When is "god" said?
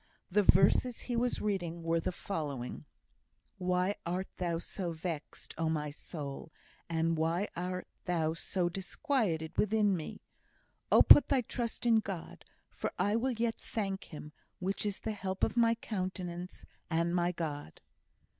11.99-12.43, 17.31-17.79